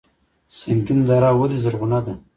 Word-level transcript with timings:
سنګین 0.57 0.99
دره 1.07 1.29
ولې 1.39 1.57
زرغونه 1.63 1.99
ده؟ 2.05 2.13